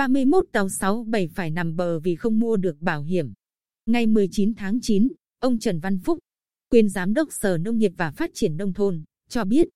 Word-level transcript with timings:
31 0.00 0.44
tàu 0.52 0.68
67 0.68 1.28
phải 1.28 1.50
nằm 1.50 1.76
bờ 1.76 2.00
vì 2.00 2.16
không 2.16 2.38
mua 2.38 2.56
được 2.56 2.80
bảo 2.80 3.02
hiểm. 3.02 3.32
Ngày 3.86 4.06
19 4.06 4.54
tháng 4.54 4.78
9, 4.82 5.08
ông 5.38 5.58
Trần 5.58 5.80
Văn 5.80 5.98
Phúc, 5.98 6.18
quyền 6.70 6.88
giám 6.88 7.14
đốc 7.14 7.28
Sở 7.32 7.58
Nông 7.58 7.78
nghiệp 7.78 7.92
và 7.96 8.10
Phát 8.10 8.30
triển 8.34 8.56
Nông 8.56 8.72
thôn, 8.72 9.02
cho 9.28 9.44
biết 9.44 9.68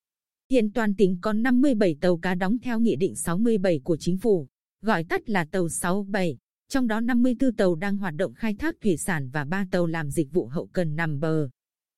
hiện 0.51 0.73
toàn 0.73 0.95
tỉnh 0.95 1.19
có 1.21 1.33
57 1.33 1.97
tàu 2.01 2.16
cá 2.16 2.34
đóng 2.34 2.59
theo 2.62 2.80
Nghị 2.80 2.97
định 2.97 3.16
67 3.16 3.80
của 3.84 3.97
Chính 4.01 4.19
phủ, 4.19 4.47
gọi 4.83 5.05
tắt 5.05 5.30
là 5.30 5.45
tàu 5.45 5.69
67, 5.69 6.37
trong 6.69 6.87
đó 6.87 7.01
54 7.01 7.55
tàu 7.56 7.75
đang 7.75 7.97
hoạt 7.97 8.15
động 8.15 8.34
khai 8.34 8.55
thác 8.55 8.75
thủy 8.83 8.97
sản 8.97 9.30
và 9.33 9.45
3 9.45 9.66
tàu 9.70 9.87
làm 9.87 10.11
dịch 10.11 10.33
vụ 10.33 10.47
hậu 10.47 10.66
cần 10.66 10.97
nằm 10.97 11.20
bờ. 11.20 11.48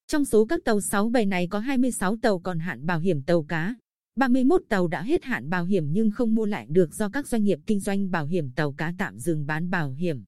Trong 0.06 0.24
số 0.24 0.46
các 0.46 0.60
tàu 0.64 0.80
67 0.80 1.26
này 1.26 1.46
có 1.50 1.58
26 1.58 2.16
tàu 2.22 2.38
còn 2.38 2.58
hạn 2.58 2.86
bảo 2.86 2.98
hiểm 2.98 3.22
tàu 3.22 3.42
cá, 3.42 3.74
31 4.16 4.62
tàu 4.68 4.88
đã 4.88 5.02
hết 5.02 5.24
hạn 5.24 5.50
bảo 5.50 5.64
hiểm 5.64 5.92
nhưng 5.92 6.10
không 6.10 6.34
mua 6.34 6.44
lại 6.44 6.66
được 6.70 6.94
do 6.94 7.08
các 7.08 7.28
doanh 7.28 7.44
nghiệp 7.44 7.58
kinh 7.66 7.80
doanh 7.80 8.10
bảo 8.10 8.26
hiểm 8.26 8.50
tàu 8.50 8.72
cá 8.72 8.94
tạm 8.98 9.18
dừng 9.18 9.46
bán 9.46 9.70
bảo 9.70 9.90
hiểm. 9.92 10.24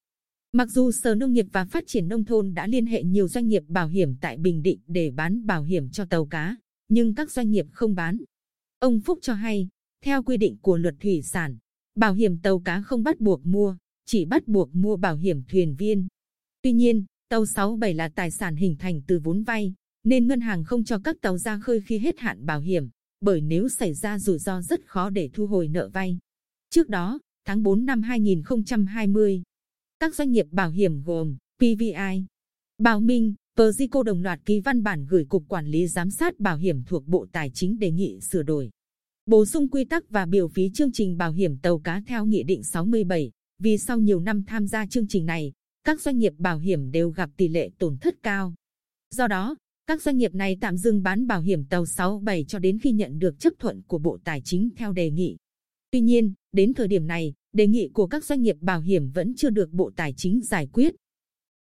Mặc 0.52 0.68
dù 0.70 0.92
Sở 0.92 1.14
Nông 1.14 1.32
nghiệp 1.32 1.46
và 1.52 1.64
Phát 1.64 1.84
triển 1.86 2.08
Nông 2.08 2.24
thôn 2.24 2.54
đã 2.54 2.66
liên 2.66 2.86
hệ 2.86 3.02
nhiều 3.02 3.28
doanh 3.28 3.48
nghiệp 3.48 3.62
bảo 3.68 3.88
hiểm 3.88 4.16
tại 4.20 4.38
Bình 4.38 4.62
Định 4.62 4.80
để 4.86 5.10
bán 5.10 5.46
bảo 5.46 5.62
hiểm 5.62 5.90
cho 5.90 6.04
tàu 6.04 6.26
cá, 6.26 6.56
nhưng 6.88 7.14
các 7.14 7.30
doanh 7.30 7.50
nghiệp 7.50 7.66
không 7.72 7.94
bán. 7.94 8.18
Ông 8.78 9.00
Phúc 9.00 9.18
cho 9.22 9.34
hay, 9.34 9.68
theo 10.04 10.22
quy 10.22 10.36
định 10.36 10.56
của 10.60 10.76
luật 10.76 10.94
thủy 11.00 11.22
sản, 11.22 11.58
bảo 11.94 12.14
hiểm 12.14 12.38
tàu 12.38 12.58
cá 12.58 12.82
không 12.82 13.02
bắt 13.02 13.20
buộc 13.20 13.46
mua, 13.46 13.76
chỉ 14.06 14.24
bắt 14.24 14.48
buộc 14.48 14.74
mua 14.74 14.96
bảo 14.96 15.16
hiểm 15.16 15.42
thuyền 15.48 15.74
viên. 15.78 16.06
Tuy 16.62 16.72
nhiên, 16.72 17.04
tàu 17.28 17.46
67 17.46 17.94
là 17.94 18.08
tài 18.08 18.30
sản 18.30 18.56
hình 18.56 18.76
thành 18.78 19.02
từ 19.06 19.20
vốn 19.24 19.42
vay, 19.42 19.74
nên 20.04 20.26
ngân 20.26 20.40
hàng 20.40 20.64
không 20.64 20.84
cho 20.84 20.98
các 20.98 21.16
tàu 21.20 21.38
ra 21.38 21.58
khơi 21.58 21.80
khi 21.80 21.98
hết 21.98 22.18
hạn 22.18 22.46
bảo 22.46 22.60
hiểm, 22.60 22.88
bởi 23.20 23.40
nếu 23.40 23.68
xảy 23.68 23.94
ra 23.94 24.18
rủi 24.18 24.38
ro 24.38 24.62
rất 24.62 24.86
khó 24.86 25.10
để 25.10 25.30
thu 25.32 25.46
hồi 25.46 25.68
nợ 25.68 25.88
vay. 25.88 26.18
Trước 26.70 26.88
đó, 26.88 27.18
tháng 27.44 27.62
4 27.62 27.86
năm 27.86 28.02
2020, 28.02 29.42
các 29.98 30.14
doanh 30.14 30.30
nghiệp 30.30 30.46
bảo 30.50 30.70
hiểm 30.70 31.02
gồm 31.02 31.36
PVI, 31.58 32.24
Bảo 32.78 33.00
Minh, 33.00 33.34
Persico 33.56 34.02
đồng 34.02 34.22
loạt 34.22 34.40
ký 34.44 34.60
văn 34.60 34.82
bản 34.82 35.06
gửi 35.06 35.24
Cục 35.24 35.44
Quản 35.48 35.66
lý 35.66 35.86
Giám 35.86 36.10
sát 36.10 36.40
Bảo 36.40 36.56
hiểm 36.56 36.84
thuộc 36.84 37.06
Bộ 37.06 37.26
Tài 37.32 37.50
chính 37.54 37.78
đề 37.78 37.90
nghị 37.90 38.20
sửa 38.20 38.42
đổi. 38.42 38.70
Bổ 39.26 39.46
sung 39.46 39.68
quy 39.68 39.84
tắc 39.84 40.10
và 40.10 40.26
biểu 40.26 40.48
phí 40.48 40.70
chương 40.74 40.92
trình 40.92 41.16
bảo 41.16 41.32
hiểm 41.32 41.58
tàu 41.58 41.78
cá 41.78 42.02
theo 42.06 42.26
Nghị 42.26 42.42
định 42.42 42.62
67, 42.62 43.30
vì 43.58 43.78
sau 43.78 43.98
nhiều 43.98 44.20
năm 44.20 44.44
tham 44.46 44.66
gia 44.66 44.86
chương 44.86 45.08
trình 45.08 45.26
này, 45.26 45.52
các 45.84 46.00
doanh 46.00 46.18
nghiệp 46.18 46.32
bảo 46.38 46.58
hiểm 46.58 46.90
đều 46.90 47.10
gặp 47.10 47.30
tỷ 47.36 47.48
lệ 47.48 47.70
tổn 47.78 47.96
thất 48.00 48.14
cao. 48.22 48.54
Do 49.10 49.26
đó, 49.26 49.56
các 49.88 50.02
doanh 50.02 50.16
nghiệp 50.16 50.34
này 50.34 50.56
tạm 50.60 50.76
dừng 50.76 51.02
bán 51.02 51.26
bảo 51.26 51.40
hiểm 51.40 51.64
tàu 51.64 51.86
67 51.86 52.44
cho 52.44 52.58
đến 52.58 52.78
khi 52.78 52.92
nhận 52.92 53.18
được 53.18 53.38
chấp 53.38 53.52
thuận 53.58 53.82
của 53.82 53.98
Bộ 53.98 54.18
Tài 54.24 54.42
chính 54.44 54.68
theo 54.76 54.92
đề 54.92 55.10
nghị. 55.10 55.36
Tuy 55.90 56.00
nhiên, 56.00 56.32
đến 56.52 56.74
thời 56.74 56.88
điểm 56.88 57.06
này, 57.06 57.34
đề 57.52 57.66
nghị 57.66 57.88
của 57.92 58.06
các 58.06 58.24
doanh 58.24 58.42
nghiệp 58.42 58.56
bảo 58.60 58.80
hiểm 58.80 59.10
vẫn 59.10 59.34
chưa 59.34 59.50
được 59.50 59.70
Bộ 59.70 59.90
Tài 59.96 60.14
chính 60.16 60.40
giải 60.42 60.68
quyết. 60.72 60.94